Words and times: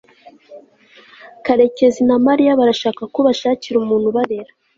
karekezi 1.45 2.01
na 2.07 2.17
mariya 2.25 2.57
barashaka 2.59 3.01
ko 3.11 3.17
ubashakira 3.23 3.75
umuntu 3.79 4.05
ubarera 4.09 4.51